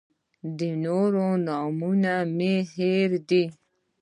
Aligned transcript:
د 0.57 0.59
نورو 0.83 1.27
نومونه 1.47 2.15
مې 2.37 2.53
هېر 2.73 3.09
دي. 3.29 3.43